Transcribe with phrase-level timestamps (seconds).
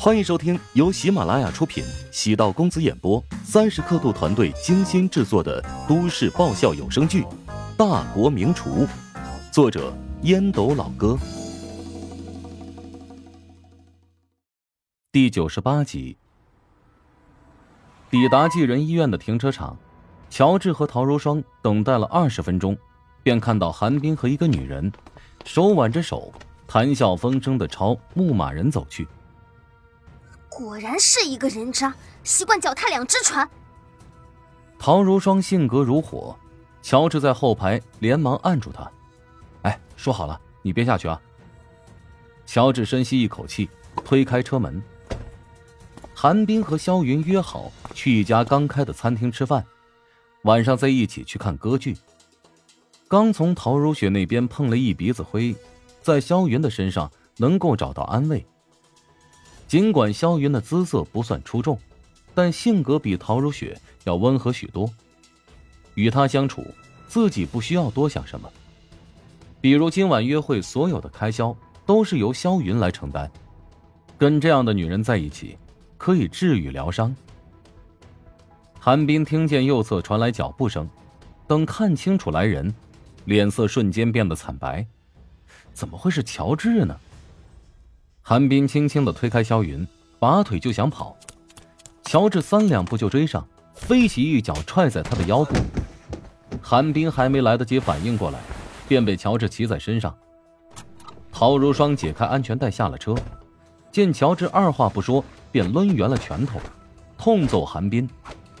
[0.00, 7.22] 欢迎收听由喜马拉雅出品、喜道公子演播、三十刻度团队精心制作的都市爆笑有声剧
[7.76, 8.86] 《大国名厨》，
[9.52, 9.92] 作者
[10.22, 11.18] 烟斗老哥，
[15.10, 16.16] 第九十八集。
[18.08, 19.76] 抵达济仁医院的停车场，
[20.30, 22.78] 乔治和陶如霜等待了二十分钟，
[23.24, 24.92] 便看到韩冰和一个女人
[25.44, 26.32] 手挽着手，
[26.68, 29.04] 谈笑风生的朝牧马人走去。
[30.58, 31.94] 果然是一个人渣，
[32.24, 33.48] 习惯脚踏两只船。
[34.76, 36.36] 陶如霜性格如火，
[36.82, 38.90] 乔治在后排连忙按住他
[39.62, 41.22] ：“哎，说好了，你别下去啊。”
[42.44, 43.70] 乔治深吸一口气，
[44.04, 44.82] 推开车门。
[46.12, 49.64] 韩冰和肖云约好去一家刚开的餐厅吃饭，
[50.42, 51.96] 晚上再一起去看歌剧。
[53.06, 55.54] 刚从陶如雪那边碰了一鼻子灰，
[56.02, 58.44] 在肖云的身上能够找到安慰。
[59.68, 61.78] 尽管萧云的姿色不算出众，
[62.34, 64.90] 但性格比陶如雪要温和许多。
[65.94, 66.66] 与他相处，
[67.06, 68.50] 自己不需要多想什么。
[69.60, 73.30] 比如今晚约会所有的开销都是由萧云来承担。
[74.16, 75.58] 跟这样的女人在一起，
[75.98, 77.14] 可以治愈疗伤。
[78.80, 80.88] 韩冰听见右侧传来脚步声，
[81.46, 82.74] 等看清楚来人，
[83.26, 84.86] 脸色瞬间变得惨白。
[85.74, 86.98] 怎么会是乔治呢？
[88.28, 91.16] 韩冰轻轻的推开萧云，拔腿就想跑，
[92.02, 95.54] 乔治三两步就追上，飞起一脚踹在他的腰部。
[96.60, 98.38] 韩冰还没来得及反应过来，
[98.86, 100.14] 便被乔治骑在身上。
[101.32, 103.14] 陶如霜解开安全带下了车，
[103.90, 106.60] 见乔治二话不说便抡圆了拳头，
[107.16, 108.06] 痛揍韩冰，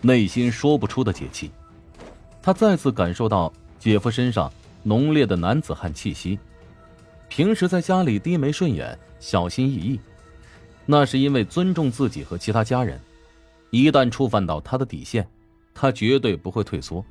[0.00, 1.50] 内心说不出的解气。
[2.40, 4.50] 他再次感受到姐夫身上
[4.82, 6.38] 浓烈的男子汉气息。
[7.38, 10.00] 平时在家里低眉顺眼、小心翼翼，
[10.84, 13.00] 那是因为尊重自己和其他家人。
[13.70, 15.24] 一旦触犯到他的底线，
[15.72, 17.04] 他绝对不会退缩。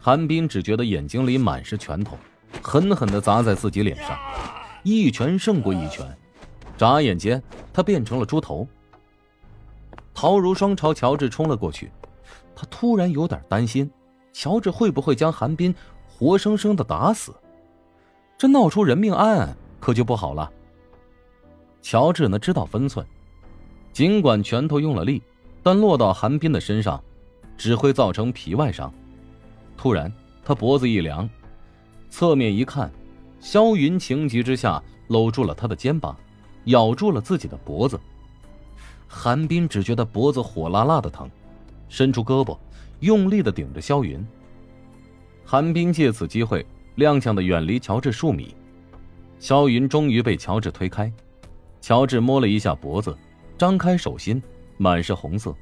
[0.00, 2.18] 韩冰只觉得眼睛里满是拳头，
[2.60, 4.18] 狠狠的砸在自己脸上，
[4.82, 6.04] 一拳胜过一拳。
[6.76, 7.40] 眨眼间，
[7.72, 8.66] 他变成了猪头。
[10.12, 11.92] 陶如霜朝乔治冲了过去，
[12.56, 13.88] 他突然有点担心，
[14.32, 15.72] 乔治会不会将韩冰
[16.08, 17.32] 活生生的打死？
[18.38, 20.50] 这闹出人命案可就不好了。
[21.80, 23.06] 乔治呢知道分寸，
[23.92, 25.22] 尽管拳头用了力，
[25.62, 27.02] 但落到韩冰的身上，
[27.56, 28.92] 只会造成皮外伤。
[29.76, 30.12] 突然，
[30.44, 31.28] 他脖子一凉，
[32.10, 32.90] 侧面一看，
[33.40, 36.14] 萧云情急之下搂住了他的肩膀，
[36.64, 37.98] 咬住了自己的脖子。
[39.08, 41.30] 韩冰只觉得脖子火辣辣的疼，
[41.88, 42.58] 伸出胳膊，
[43.00, 44.26] 用力的顶着萧云。
[45.44, 46.66] 韩冰借此机会。
[46.96, 48.56] 踉跄的远离乔治数米，
[49.38, 51.12] 萧云终于被乔治推开。
[51.80, 53.16] 乔治摸了一下脖子，
[53.58, 54.42] 张开手心，
[54.78, 55.54] 满是红色。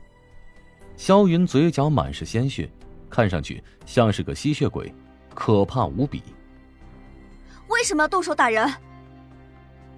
[0.96, 2.70] 萧云嘴角满是鲜血，
[3.10, 4.94] 看上去像是个吸血鬼，
[5.34, 6.22] 可怕无比。
[7.68, 8.72] 为什么要动手打人？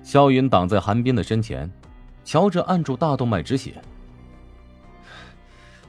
[0.02, 1.70] 萧云挡在韩冰的身前，
[2.24, 3.74] 乔治按住大动脉止血。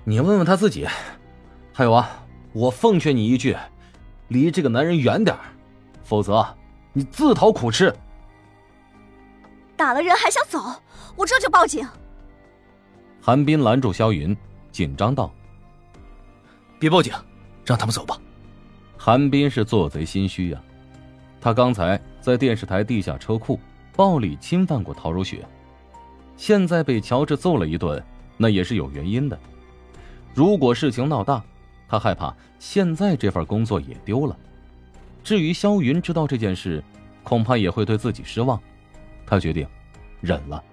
[0.03, 0.85] 你问问他自己。
[1.71, 3.55] 还有啊，我奉劝你一句。
[4.27, 5.35] 离这个男人远点
[6.03, 6.45] 否则
[6.93, 7.93] 你自讨苦吃。
[9.75, 10.59] 打了人还想走？
[11.15, 11.87] 我这就报警。
[13.21, 14.35] 韩冰拦住萧云，
[14.71, 15.31] 紧张道
[16.79, 17.13] ：“别报警，
[17.65, 18.17] 让他们走吧。”
[18.97, 20.61] 韩冰是做贼心虚呀，
[21.39, 23.59] 他刚才在电视台地下车库
[23.95, 25.45] 暴力侵犯过陶如雪，
[26.35, 28.03] 现在被乔治揍了一顿，
[28.37, 29.37] 那也是有原因的。
[30.33, 31.43] 如果事情闹大，
[31.87, 34.37] 他害怕现在这份工作也丢了。
[35.23, 36.83] 至于萧云知道这件事，
[37.23, 38.61] 恐怕也会对自己失望。
[39.25, 39.67] 他决定
[40.21, 40.63] 忍了。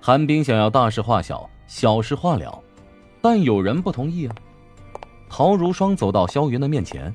[0.00, 2.62] 韩冰想要大事化小，小事化了，
[3.20, 4.34] 但有人不同意啊。
[5.28, 7.14] 陶如霜走到萧云的面前：“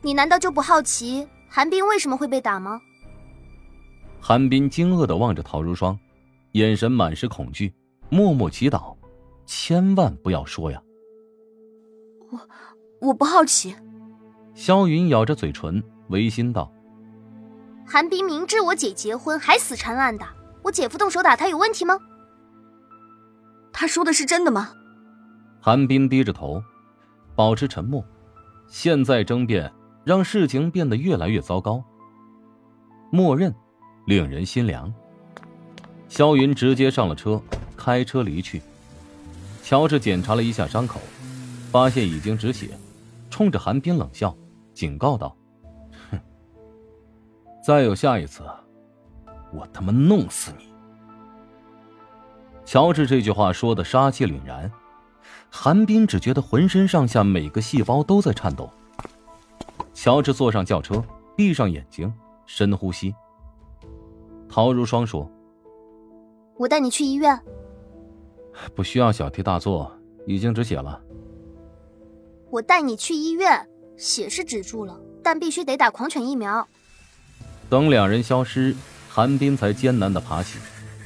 [0.00, 2.80] 你难道就不好奇韩冰为什么会被打吗？”
[4.20, 5.98] 韩冰惊愕的望着陶如霜，
[6.52, 7.74] 眼神满是恐惧，
[8.08, 8.94] 默默祈祷
[9.46, 10.80] ：“千万不要说呀。”
[12.30, 12.40] 我
[13.00, 13.74] 我不好奇。
[14.54, 16.72] 萧云咬着嘴唇，违心道
[17.86, 21.98] ：“韩冰明知我姐结婚还死缠烂打，我姐夫动手打他有问题吗？
[23.72, 24.72] 他说的是真的吗？”
[25.60, 26.62] 韩冰低着头，
[27.34, 28.04] 保持沉默。
[28.68, 29.72] 现在争辩
[30.04, 31.84] 让事情变得越来越糟糕。
[33.10, 33.54] 默认，
[34.06, 34.92] 令人心凉。
[36.08, 37.40] 萧云直接上了车，
[37.76, 38.62] 开车离去。
[39.62, 41.00] 乔治检查了一下伤口。
[41.76, 42.70] 发现已经止血，
[43.28, 44.34] 冲着韩冰冷笑，
[44.72, 45.36] 警告道
[46.10, 46.18] ：“哼，
[47.62, 48.42] 再有下一次，
[49.52, 50.72] 我他妈弄死你！
[52.64, 54.72] 乔治这句话说的杀气凛然，
[55.50, 58.70] 韩冰只觉得浑身上下每个细胞都在颤抖。
[59.92, 61.04] 乔治坐上轿车，
[61.36, 62.10] 闭上眼睛，
[62.46, 63.14] 深呼吸。
[64.48, 65.30] 陶如霜说
[66.56, 67.38] ：“我带你去医院。”
[68.74, 69.92] 不需要小题大做，
[70.26, 70.98] 已经止血了。
[72.50, 76.66] 我带你去医院，血是止住了，但必须得打狂犬疫苗。
[77.68, 78.74] 等两人消失，
[79.08, 80.58] 韩冰才艰难的爬起，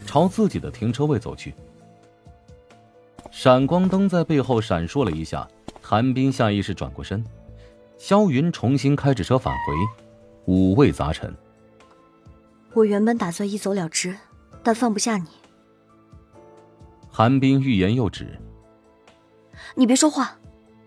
[0.07, 1.55] 朝自己的停车位走去。
[3.31, 5.49] 闪光灯在背后闪烁了一下，
[5.81, 7.25] 韩冰下意识转过身。
[7.97, 9.75] 萧云重新开着车返回，
[10.47, 11.35] 五味杂陈。
[12.73, 14.17] 我原本打算一走了之，
[14.63, 15.27] 但放不下你。
[17.09, 18.39] 韩冰欲言又止。
[19.75, 20.39] 你别说话，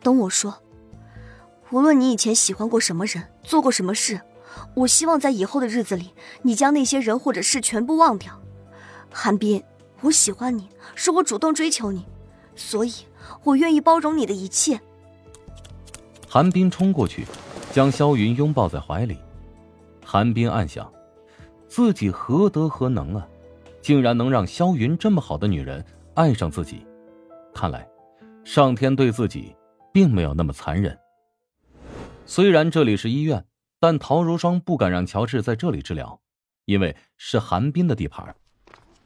[0.03, 0.55] 等我说。
[1.71, 4.21] 无论你以前喜欢过什么人，做过什么事，
[4.75, 6.11] 我希望在以后的日子里，
[6.43, 8.39] 你将那些人或者事全部忘掉。
[9.11, 9.63] 韩冰，
[10.01, 12.05] 我喜欢你，是我主动追求你，
[12.55, 12.93] 所以
[13.43, 14.79] 我愿意包容你的一切。
[16.29, 17.25] 韩冰冲过去，
[17.71, 19.17] 将萧云拥抱在怀里。
[20.05, 20.91] 韩冰暗想，
[21.67, 23.27] 自己何德何能啊，
[23.81, 25.83] 竟然能让萧云这么好的女人
[26.13, 26.85] 爱上自己？
[27.51, 27.87] 看来，
[28.43, 29.55] 上天对自己
[29.93, 30.97] 并没有那么残忍。
[32.25, 33.45] 虽然这里是医院，
[33.79, 36.19] 但陶如霜不敢让乔治在这里治疗，
[36.65, 38.35] 因为是韩冰的地盘。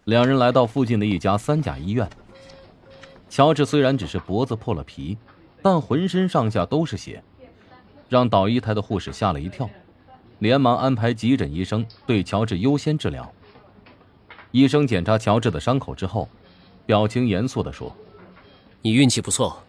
[0.05, 2.09] 两人来到附近的一家三甲医院。
[3.29, 5.15] 乔治虽然只是脖子破了皮。
[5.63, 7.21] 但浑身上下都是血，
[8.07, 9.67] 让导医台的护士吓了一跳，
[10.37, 13.29] 连忙安排急诊医生对乔治优先治疗。
[14.51, 16.29] 医生检查乔治的伤口之后，
[16.85, 17.93] 表情严肃地说
[18.81, 19.61] ：“你运气不错，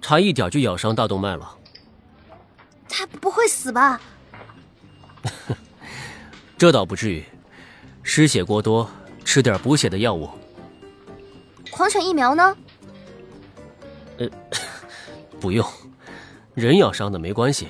[0.00, 1.56] 差一点就咬伤大动脉了。
[2.88, 4.00] 他不会死吧
[6.58, 7.24] ？”“这倒不至于，
[8.02, 8.90] 失血过多，
[9.24, 10.28] 吃点补血的药物。
[11.70, 12.56] ”“狂犬疫苗呢
[14.18, 14.28] ？”“呃。
[15.40, 15.66] ”不用，
[16.52, 17.66] 人咬伤的没关系，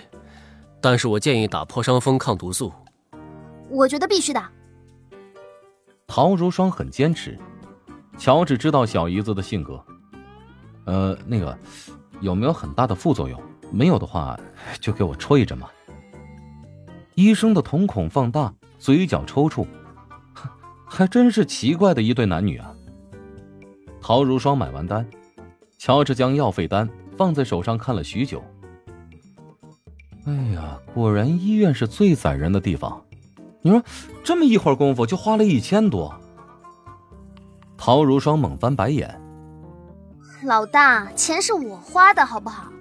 [0.80, 2.72] 但是我建议打破伤风抗毒素。
[3.68, 4.50] 我觉得必须打。
[6.08, 7.38] 陶如霜很坚持。
[8.18, 9.80] 乔治知道小姨子的性格，
[10.84, 11.56] 呃，那个
[12.20, 13.40] 有没有很大的副作用？
[13.72, 14.38] 没有的话，
[14.80, 15.70] 就给我戳一针吧。
[17.14, 19.66] 医生的瞳孔放大，嘴角抽搐，
[20.86, 22.74] 还真是奇怪的一对男女啊。
[24.00, 25.06] 陶如霜买完单，
[25.78, 26.88] 乔治将药费单。
[27.16, 28.42] 放在手上看了许久。
[30.24, 32.98] 哎呀，果然医院是最宰人的地方。
[33.60, 33.82] 你说，
[34.24, 36.18] 这么一会儿功夫就花了一千多。
[37.76, 39.20] 陶如霜猛翻白眼。
[40.42, 42.72] 老大，钱是我花的，好不好？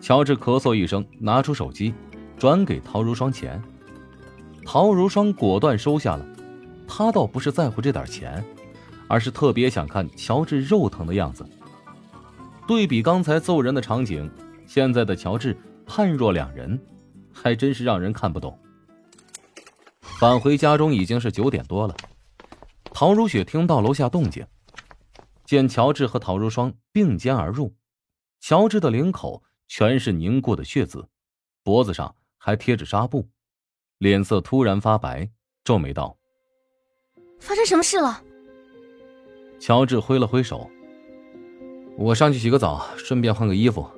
[0.00, 1.92] 乔治咳嗽一声，拿出手机，
[2.38, 3.62] 转给陶如霜钱。
[4.64, 6.24] 陶如霜果断收下了。
[6.88, 8.42] 他倒不是在乎这点钱，
[9.08, 11.44] 而是特别想看乔治肉疼的样子。
[12.66, 14.30] 对比刚才揍人的场景，
[14.66, 15.54] 现在的乔治
[15.84, 16.80] 判若两人，
[17.32, 18.58] 还真是让人看不懂。
[20.00, 21.94] 返回家中已经是九点多了，
[22.90, 24.46] 陶如雪听到楼下动静，
[25.46, 27.74] 见乔治和陶如霜并肩而入，
[28.40, 31.08] 乔治的领口全是凝固的血渍，
[31.62, 33.28] 脖子上还贴着纱布，
[33.98, 35.30] 脸色突然发白，
[35.64, 36.16] 皱眉道
[37.40, 38.22] ：“发生什么事了？”
[39.58, 40.68] 乔治挥了挥手。
[41.96, 43.88] 我上去洗个澡，顺便换个衣服。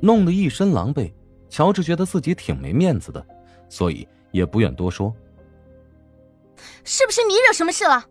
[0.00, 1.12] 弄得一身狼狈，
[1.48, 3.26] 乔治觉得自己挺没面子的，
[3.68, 5.12] 所以也不愿多说。
[6.84, 8.04] 是不是你惹什么事了？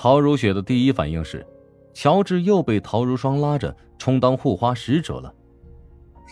[0.00, 1.44] 陶如雪的第一反应是，
[1.92, 5.34] 乔治又被陶如霜拉着充当护花使者了。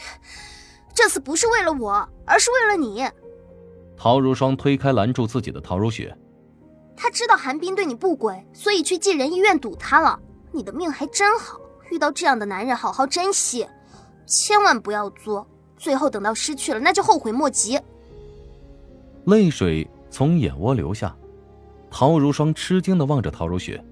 [0.94, 3.04] 这次不是为了我，而是为了你。
[3.96, 6.16] 陶如霜推开拦住自己的陶如雪。
[6.96, 10.16] 他知道韩冰对你不轨，所以去寄人医院堵他了。
[10.52, 13.66] 你的命还真好，遇到这样的男人，好好珍惜，
[14.26, 15.44] 千万不要作，
[15.76, 17.80] 最后等到失去了，那就后悔莫及。
[19.25, 21.16] 泪水从眼窝流下，
[21.98, 23.82] 陶如霜吃惊的望着陶如雪。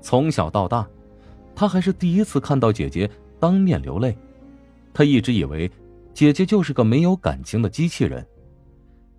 [0.00, 0.84] 从小到大，
[1.54, 3.08] 她还是第一次看到姐姐
[3.38, 4.18] 当面流泪。
[4.92, 5.70] 她一直以为
[6.12, 8.26] 姐姐就是个没有感情的机器人，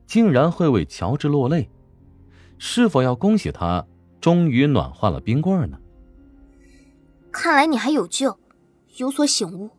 [0.06, 1.70] 竟然会为乔治落泪，
[2.58, 3.88] 是否要恭喜她
[4.20, 5.80] 终于暖化了冰棍呢？
[7.32, 8.38] 看来你还有救，
[8.98, 9.70] 有所醒悟。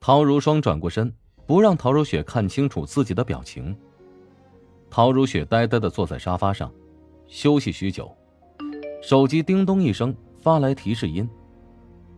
[0.00, 3.76] 陶如霜转过身，不让陶如雪看清楚自己的表情。
[4.88, 6.72] 陶如雪呆呆的坐在沙发上，
[7.26, 8.14] 休息许久。
[9.02, 11.28] 手机叮咚一声发来提示音，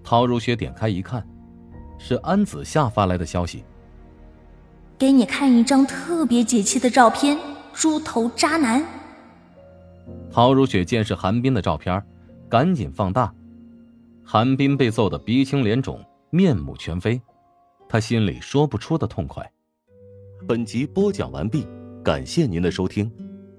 [0.04, 1.26] 陶如雪点开一看，
[1.98, 3.64] 是安子夏发来的消息。
[4.98, 7.36] 给你看一张特别解气的照片，
[7.72, 8.84] 猪头渣男。
[10.30, 12.00] 陶如雪见是韩冰的照片，
[12.48, 13.34] 赶紧放大。
[14.24, 17.20] 韩冰被揍得鼻青脸肿，面目全非，
[17.88, 19.50] 他心里说不出的痛快。
[20.46, 21.66] 本集播讲完毕，
[22.04, 23.10] 感谢您的收听。